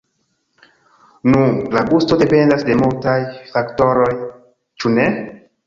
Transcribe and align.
Nu, 1.33 1.43
la 1.75 1.83
gusto 1.91 2.17
dependas 2.23 2.65
de 2.71 2.79
multaj 2.81 3.21
faktoroj, 3.53 4.11
ĉu 4.83 4.97
ne? 4.99 5.09